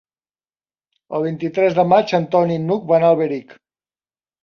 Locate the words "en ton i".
2.21-2.61